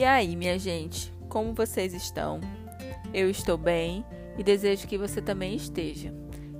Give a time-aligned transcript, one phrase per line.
[0.00, 2.40] E aí, minha gente, como vocês estão?
[3.12, 4.02] Eu estou bem
[4.38, 6.10] e desejo que você também esteja.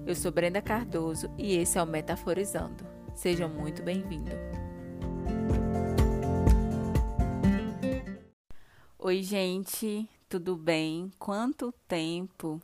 [0.06, 2.84] Eu sou Brenda Cardoso e esse é o Metaforizando.
[3.14, 4.30] Seja muito bem-vindo.
[8.98, 11.10] Oi, gente, tudo bem?
[11.18, 12.60] Quanto tempo?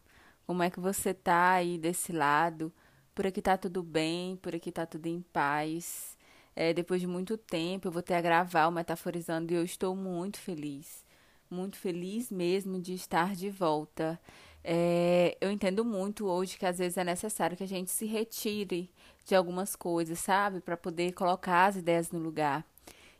[0.46, 2.70] Como é que você tá aí desse lado?
[3.14, 6.15] Por aqui tá tudo bem, por aqui tá tudo em paz.
[6.56, 9.94] É, depois de muito tempo, eu vou ter a gravar o Metaforizando e eu estou
[9.94, 11.04] muito feliz.
[11.50, 14.18] Muito feliz mesmo de estar de volta.
[14.64, 18.90] É, eu entendo muito hoje que às vezes é necessário que a gente se retire
[19.26, 20.60] de algumas coisas, sabe?
[20.60, 22.64] Para poder colocar as ideias no lugar.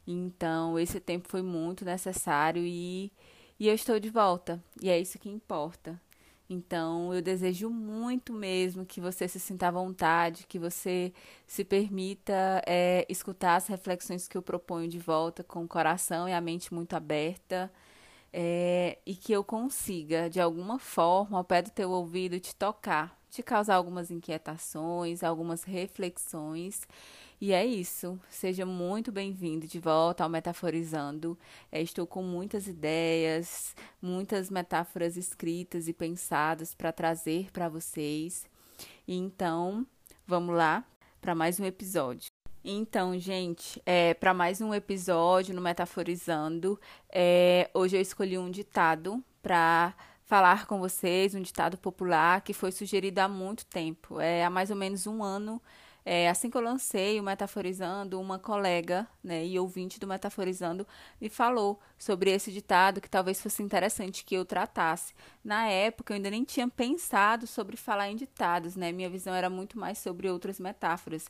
[0.06, 3.12] Então, esse tempo foi muito necessário e,
[3.60, 4.62] e eu estou de volta.
[4.80, 6.00] E é isso que importa.
[6.48, 11.12] Então, eu desejo muito mesmo que você se sinta à vontade, que você
[11.46, 16.32] se permita é, escutar as reflexões que eu proponho de volta com o coração e
[16.32, 17.70] a mente muito aberta.
[18.32, 23.18] É, e que eu consiga, de alguma forma, ao pé do teu ouvido, te tocar,
[23.30, 26.86] te causar algumas inquietações, algumas reflexões
[27.40, 28.18] e é isso.
[28.28, 31.38] Seja muito bem-vindo de volta ao Metaforizando.
[31.70, 38.46] É, estou com muitas ideias, muitas metáforas escritas e pensadas para trazer para vocês.
[39.06, 39.86] Então,
[40.26, 40.84] vamos lá
[41.20, 42.30] para mais um episódio.
[42.64, 46.80] Então, gente, é, para mais um episódio no Metaforizando,
[47.12, 52.72] é, hoje eu escolhi um ditado para falar com vocês, um ditado popular que foi
[52.72, 54.18] sugerido há muito tempo.
[54.18, 55.62] É, há mais ou menos um ano
[56.08, 60.86] é, assim que eu lancei o Metaforizando, uma colega né, e ouvinte do Metaforizando
[61.20, 65.12] me falou sobre esse ditado que talvez fosse interessante que eu tratasse.
[65.42, 68.92] Na época, eu ainda nem tinha pensado sobre falar em ditados, né?
[68.92, 71.28] Minha visão era muito mais sobre outras metáforas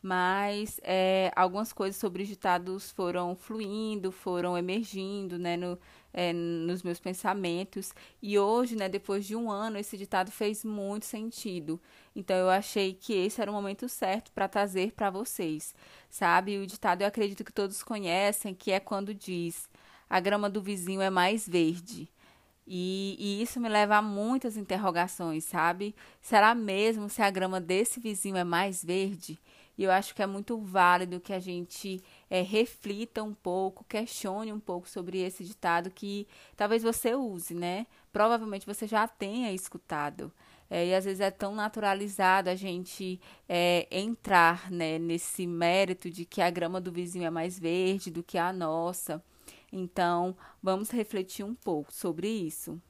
[0.00, 5.76] mas é, algumas coisas sobre os ditados foram fluindo, foram emergindo né, no,
[6.12, 7.92] é, nos meus pensamentos.
[8.22, 11.80] E hoje, né, depois de um ano, esse ditado fez muito sentido.
[12.14, 15.74] Então eu achei que esse era o momento certo para trazer para vocês,
[16.08, 16.58] sabe?
[16.58, 19.68] O ditado eu acredito que todos conhecem, que é quando diz:
[20.08, 22.08] a grama do vizinho é mais verde.
[22.70, 25.94] E, e, isso me leva a muitas interrogações, sabe?
[26.20, 29.40] Será mesmo se a grama desse vizinho é mais verde?
[29.78, 34.52] E eu acho que é muito válido que a gente é, reflita um pouco, questione
[34.52, 37.86] um pouco sobre esse ditado que talvez você use, né?
[38.12, 40.32] Provavelmente você já tenha escutado.
[40.68, 46.26] É, e às vezes é tão naturalizado a gente é, entrar né, nesse mérito de
[46.26, 49.22] que a grama do vizinho é mais verde do que a nossa.
[49.72, 52.80] Então, vamos refletir um pouco sobre isso.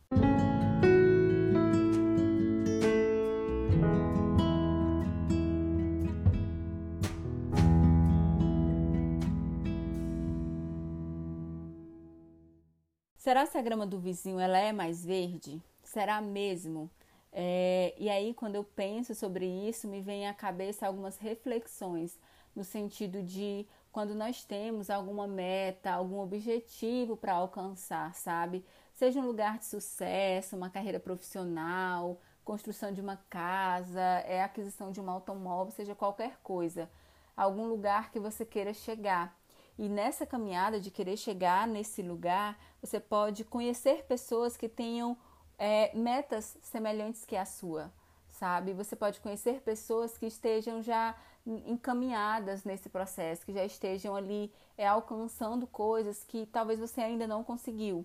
[13.28, 15.62] Será que a grama do vizinho ela é mais verde?
[15.83, 16.91] Será mesmo?
[17.31, 22.19] É, e aí, quando eu penso sobre isso, me vem à cabeça algumas reflexões
[22.56, 28.65] no sentido de quando nós temos alguma meta, algum objetivo para alcançar, sabe?
[28.94, 35.03] Seja um lugar de sucesso, uma carreira profissional, construção de uma casa, é aquisição de
[35.03, 36.91] um automóvel, seja qualquer coisa,
[37.37, 39.38] algum lugar que você queira chegar.
[39.78, 45.16] E nessa caminhada de querer chegar nesse lugar, você pode conhecer pessoas que tenham
[45.56, 47.93] é, metas semelhantes que a sua,
[48.28, 48.72] sabe?
[48.72, 51.15] Você pode conhecer pessoas que estejam já
[51.47, 57.45] encaminhadas nesse processo, que já estejam ali é, alcançando coisas que talvez você ainda não
[57.45, 58.05] conseguiu,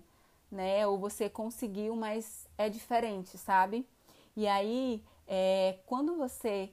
[0.50, 0.86] né?
[0.86, 3.84] Ou você conseguiu, mas é diferente, sabe?
[4.36, 6.70] E aí, é, quando você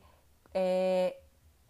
[0.53, 1.20] é,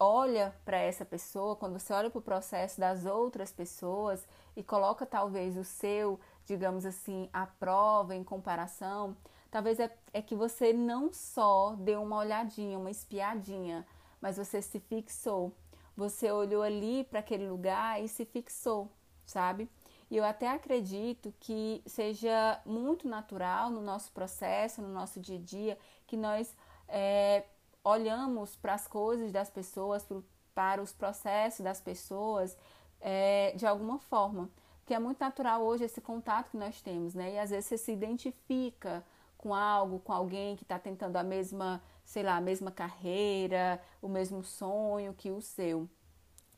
[0.02, 4.26] olha para essa pessoa, quando você olha para o processo das outras pessoas
[4.56, 9.16] e coloca talvez o seu, digamos assim, à prova em comparação,
[9.50, 13.86] talvez é, é que você não só deu uma olhadinha, uma espiadinha,
[14.20, 15.52] mas você se fixou.
[15.96, 18.90] Você olhou ali para aquele lugar e se fixou,
[19.24, 19.68] sabe?
[20.10, 25.40] E eu até acredito que seja muito natural no nosso processo, no nosso dia a
[25.40, 26.54] dia, que nós
[26.88, 27.44] é,
[27.84, 30.06] olhamos para as coisas das pessoas,
[30.54, 32.56] para os processos das pessoas
[33.00, 34.48] é, de alguma forma.
[34.80, 37.34] Porque é muito natural hoje esse contato que nós temos, né?
[37.34, 39.04] E às vezes você se identifica
[39.38, 44.08] com algo, com alguém que está tentando a mesma, sei lá, a mesma carreira, o
[44.08, 45.88] mesmo sonho que o seu.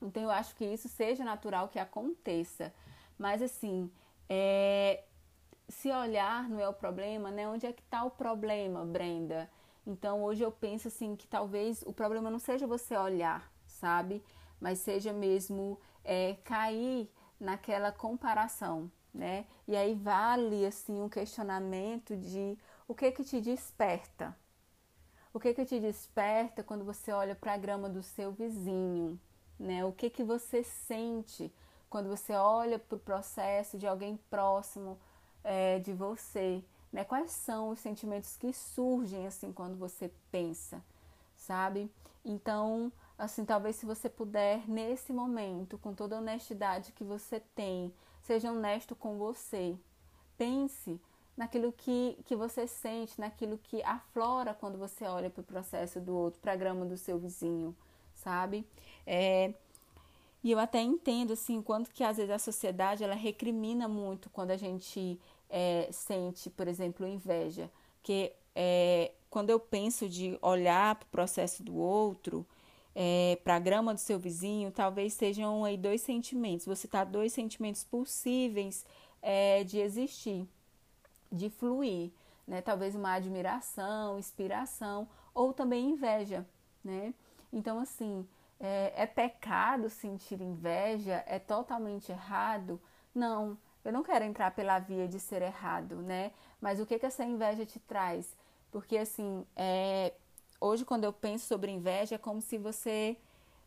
[0.00, 2.73] Então eu acho que isso seja natural que aconteça.
[3.19, 3.91] Mas assim,
[4.29, 5.03] é,
[5.69, 7.49] se olhar não é o problema, né?
[7.49, 9.50] Onde é que está o problema, Brenda?
[9.86, 14.22] Então hoje eu penso assim que talvez o problema não seja você olhar, sabe?
[14.60, 19.46] Mas seja mesmo é, cair naquela comparação, né?
[19.69, 22.58] E aí vale assim um questionamento de
[22.88, 24.36] o que que te desperta?
[25.32, 29.20] O que que te desperta quando você olha para a grama do seu vizinho,
[29.58, 29.84] né?
[29.84, 31.52] O que que você sente
[31.90, 34.98] quando você olha para o processo de alguém próximo
[35.42, 36.64] é, de você,
[36.94, 37.02] né?
[37.02, 40.81] Quais são os sentimentos que surgem assim quando você pensa,
[41.37, 41.91] sabe?
[42.25, 47.93] Então, assim, talvez se você puder nesse momento, com toda a honestidade que você tem,
[48.23, 49.76] seja honesto com você.
[50.38, 51.00] Pense
[51.37, 56.14] naquilo que, que você sente, naquilo que aflora quando você olha para o processo do
[56.14, 57.75] outro, para a grama do seu vizinho,
[58.14, 58.64] sabe?
[59.05, 59.52] É,
[60.44, 64.52] e eu até entendo, assim, quanto que às vezes a sociedade, ela recrimina muito quando
[64.52, 65.19] a gente
[65.56, 67.71] é, sente, por exemplo, inveja.
[68.03, 72.45] Que é, quando eu penso de olhar para o processo do outro,
[72.93, 76.67] é, para a grama do seu vizinho, talvez sejam aí dois sentimentos.
[76.67, 78.85] Você tá dois sentimentos possíveis
[79.23, 80.45] é, de existir,
[81.31, 82.11] de fluir,
[82.49, 82.61] né?
[82.61, 86.45] Talvez uma admiração, inspiração ou também inveja,
[86.83, 87.15] né?
[87.53, 88.27] Então assim
[88.59, 92.81] é, é pecado sentir inveja, é totalmente errado?
[93.15, 96.32] Não, eu não quero entrar pela via de ser errado, né?
[96.60, 98.34] Mas o que que essa inveja te traz?
[98.70, 100.12] Porque assim, é,
[100.64, 103.19] Hoje, quando eu penso sobre inveja, é como se você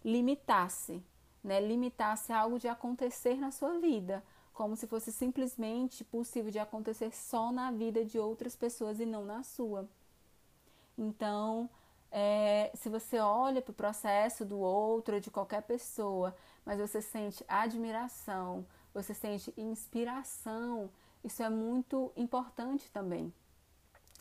[0.04, 1.04] limitasse,
[1.44, 1.60] né?
[1.62, 7.52] Limitasse algo de acontecer na sua vida, como se fosse simplesmente possível de acontecer só
[7.52, 9.88] na vida de outras pessoas e não na sua.
[10.98, 11.70] Então,
[12.12, 16.36] é, se você olha para o processo do outro, de qualquer pessoa,
[16.66, 18.66] mas você sente admiração,
[18.98, 20.90] você sente inspiração,
[21.24, 23.32] isso é muito importante também.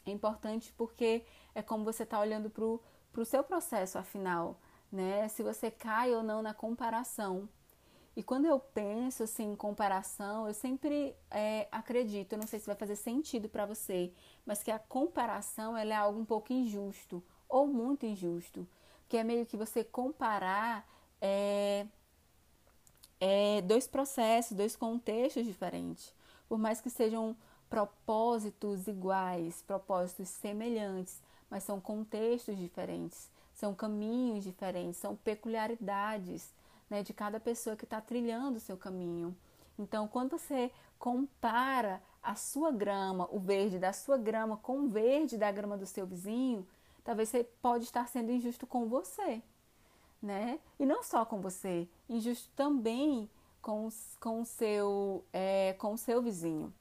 [0.05, 1.25] É importante porque
[1.55, 4.61] é como você está olhando para o seu processo, afinal,
[4.93, 5.26] né?
[5.28, 7.49] Se você cai ou não na comparação.
[8.14, 12.67] E quando eu penso assim, em comparação, eu sempre é, acredito, eu não sei se
[12.67, 14.12] vai fazer sentido para você,
[14.44, 18.67] mas que a comparação ela é algo um pouco injusto ou muito injusto,
[19.08, 20.87] que é meio que você comparar
[21.20, 21.87] é,
[23.21, 26.13] é, dois processos, dois contextos diferentes,
[26.49, 27.37] por mais que sejam
[27.69, 31.21] propósitos iguais, propósitos semelhantes,
[31.51, 36.55] mas são contextos diferentes, são caminhos diferentes, são peculiaridades
[36.89, 39.37] né, de cada pessoa que está trilhando o seu caminho.
[39.79, 45.37] Então, quando você compara a sua grama, o verde da sua grama com o verde
[45.37, 46.67] da grama do seu vizinho,
[47.05, 49.43] talvez você pode estar sendo injusto com você,
[50.26, 50.58] né?
[50.78, 53.31] E não só com você, injusto também
[53.62, 53.88] com,
[54.20, 56.75] com, o, seu, é, com o seu vizinho.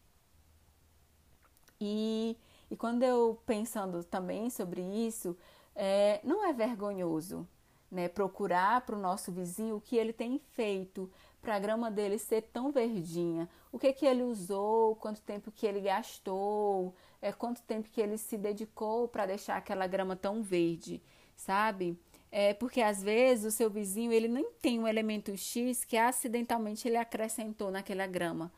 [1.79, 2.35] E,
[2.69, 5.37] e quando eu pensando também sobre isso,
[5.75, 7.47] é, não é vergonhoso
[7.91, 11.09] né, procurar para o nosso vizinho o que ele tem feito
[11.41, 15.67] para a grama dele ser tão verdinha, o que que ele usou, quanto tempo que
[15.67, 21.01] ele gastou, é, quanto tempo que ele se dedicou para deixar aquela grama tão verde,
[21.35, 21.99] sabe?
[22.37, 26.85] É porque às vezes o seu vizinho ele nem tem um elemento X que acidentalmente
[26.85, 28.51] ele acrescentou naquela grama.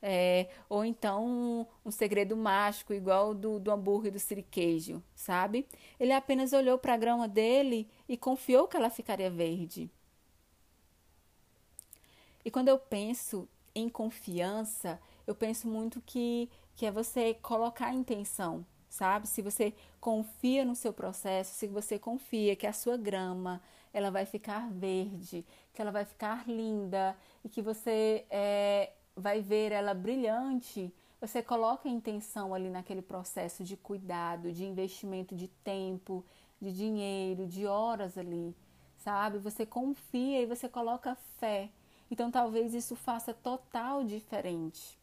[0.00, 5.66] É, ou então um, um, segredo mágico, igual do, do hambúrguer do siriqueijo, sabe?
[5.98, 9.90] Ele apenas olhou para a grama dele e confiou que ela ficaria verde.
[12.44, 17.94] E quando eu penso em confiança, eu penso muito que, que é você colocar a
[17.94, 19.28] intenção, sabe?
[19.28, 23.60] Se você confia no seu processo, se você confia que a sua grama
[23.92, 29.72] ela vai ficar verde, que ela vai ficar linda e que você é, vai ver
[29.72, 36.24] ela brilhante, você coloca a intenção ali naquele processo de cuidado, de investimento de tempo,
[36.60, 38.54] de dinheiro, de horas ali,
[38.98, 39.38] sabe?
[39.38, 41.70] Você confia e você coloca fé.
[42.10, 44.98] Então talvez isso faça total diferente.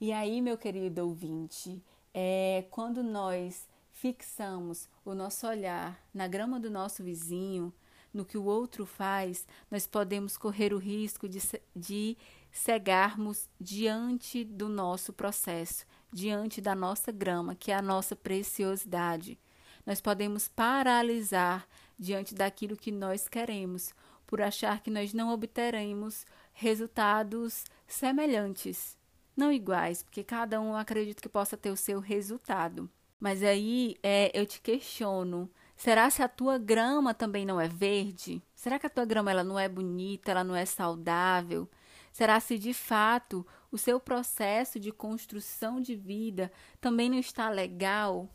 [0.00, 6.70] E aí, meu querido ouvinte, é quando nós fixamos o nosso olhar na grama do
[6.70, 7.70] nosso vizinho,
[8.10, 11.38] no que o outro faz, nós podemos correr o risco de,
[11.76, 12.16] de
[12.50, 19.38] cegarmos diante do nosso processo, diante da nossa grama, que é a nossa preciosidade.
[19.84, 23.92] Nós podemos paralisar diante daquilo que nós queremos,
[24.26, 28.98] por achar que nós não obteremos resultados semelhantes,
[29.40, 32.88] não iguais, porque cada um acredita que possa ter o seu resultado.
[33.18, 38.42] Mas aí é, eu te questiono: Será se a tua grama também não é verde?
[38.54, 41.66] Será que a tua grama ela não é bonita, ela não é saudável?
[42.12, 48.28] Será se de fato o seu processo de construção de vida também não está legal?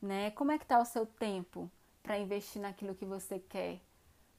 [0.00, 0.30] Né?
[0.30, 1.70] Como é que está o seu tempo
[2.02, 3.80] para investir naquilo que você quer?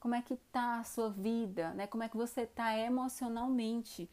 [0.00, 1.72] Como é que está a sua vida?
[1.74, 1.86] Né?
[1.86, 4.10] Como é que você está emocionalmente?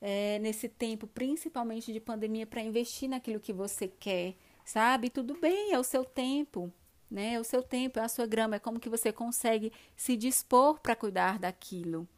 [0.00, 5.10] É, nesse tempo, principalmente de pandemia, para investir naquilo que você quer, sabe?
[5.10, 6.72] Tudo bem, é o seu tempo,
[7.10, 7.34] né?
[7.34, 10.80] É o seu tempo, é a sua grama, é como que você consegue se dispor
[10.80, 12.08] para cuidar daquilo.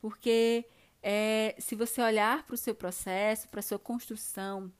[0.00, 0.66] Porque
[1.02, 4.72] é, se você olhar para o seu processo, para a sua construção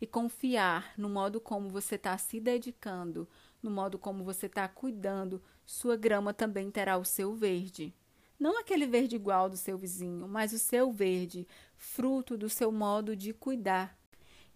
[0.00, 3.28] e confiar no modo como você está se dedicando,
[3.62, 7.94] no modo como você está cuidando, sua grama também terá o seu verde.
[8.42, 11.46] Não aquele verde igual do seu vizinho, mas o seu verde,
[11.76, 13.96] fruto do seu modo de cuidar.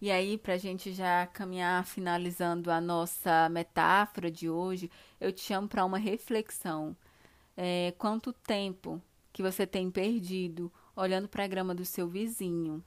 [0.00, 4.90] E aí, para a gente já caminhar finalizando a nossa metáfora de hoje,
[5.20, 6.96] eu te chamo para uma reflexão.
[7.56, 9.00] É, quanto tempo
[9.32, 12.82] que você tem perdido olhando para a grama do seu vizinho,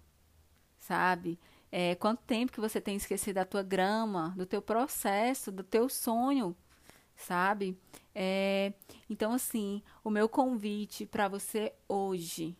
[0.79, 1.39] sabe?
[1.71, 5.87] É, quanto tempo que você tem esquecido da tua grama, do teu processo, do teu
[5.87, 6.53] sonho,
[7.19, 7.77] sabe?
[8.15, 8.73] É,
[9.09, 12.55] então, assim, o meu convite para você hoje,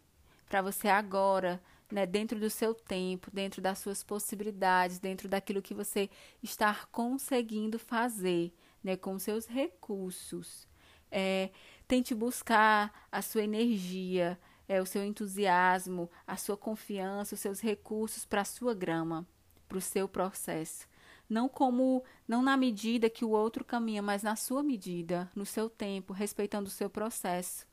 [0.47, 1.61] para você agora,
[1.91, 6.09] né, dentro do seu tempo, dentro das suas possibilidades, dentro daquilo que você
[6.43, 10.67] está conseguindo fazer, né, com seus recursos.
[11.11, 11.49] É,
[11.87, 18.25] tente buscar a sua energia, é, o seu entusiasmo, a sua confiança, os seus recursos
[18.25, 19.25] para a sua grama,
[19.67, 20.87] para o seu processo.
[21.29, 25.69] Não como, não na medida que o outro caminha, mas na sua medida, no seu
[25.69, 27.67] tempo, respeitando o seu processo.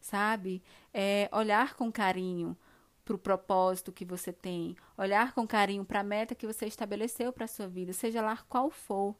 [0.00, 0.62] Sabe?
[0.92, 2.56] É, olhar com carinho
[3.04, 7.32] para o propósito que você tem, olhar com carinho para a meta que você estabeleceu
[7.32, 9.14] para a sua vida, seja lá qual for.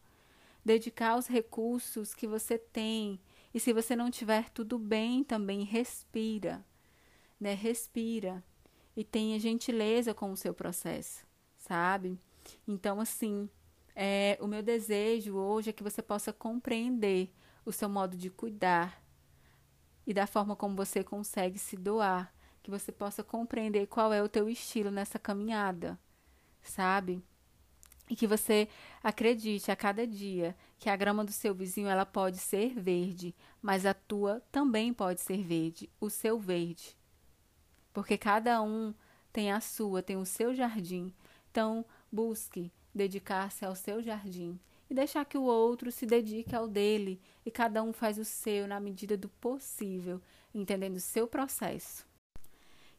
[0.65, 3.21] Dedicar os recursos que você tem.
[3.53, 6.65] E se você não tiver tudo bem, também respira.
[7.39, 7.53] Né?
[7.53, 8.43] Respira.
[8.97, 11.27] E tenha gentileza com o seu processo,
[11.59, 12.19] sabe?
[12.67, 13.49] Então, assim,
[13.95, 17.33] é, o meu desejo hoje é que você possa compreender
[17.65, 19.03] o seu modo de cuidar
[20.07, 22.35] e da forma como você consegue se doar
[22.65, 26.01] que você possa compreender qual é o teu estilo nessa caminhada,
[26.63, 27.23] sabe?
[28.09, 28.69] E que você
[29.03, 33.85] acredite a cada dia que a grama do seu vizinho ela pode ser verde, mas
[33.85, 36.97] a tua também pode ser verde, o seu verde.
[37.93, 38.95] Porque cada um
[39.31, 41.15] tem a sua, tem o seu jardim.
[41.51, 44.59] Então, busque dedicar-se ao seu jardim
[44.89, 48.67] e deixar que o outro se dedique ao dele e cada um faz o seu
[48.67, 50.21] na medida do possível,
[50.55, 52.07] entendendo o seu processo.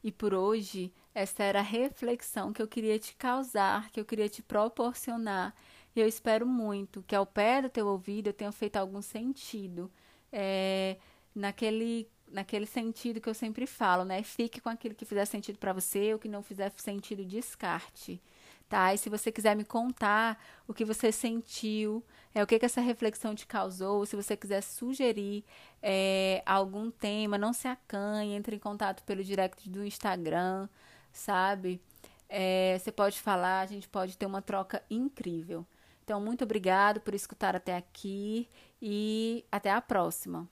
[0.03, 4.29] E por hoje, esta era a reflexão que eu queria te causar, que eu queria
[4.29, 5.55] te proporcionar.
[5.95, 9.91] E eu espero muito que ao pé do teu ouvido eu tenha feito algum sentido.
[10.31, 10.97] É,
[11.33, 14.21] naquele, naquele sentido que eu sempre falo, né?
[14.21, 18.21] Fique com aquilo que fizer sentido para você, o que não fizer sentido, descarte
[18.69, 18.93] tá?
[18.93, 22.03] E se você quiser me contar o que você sentiu,
[22.33, 25.43] é, o que, que essa reflexão te causou, se você quiser sugerir
[25.81, 30.67] é, algum tema, não se acanhe, entre em contato pelo direct do Instagram,
[31.11, 31.81] sabe?
[32.27, 35.65] É, você pode falar, a gente pode ter uma troca incrível.
[36.03, 38.47] Então, muito obrigado por escutar até aqui
[38.81, 40.47] e até a próxima.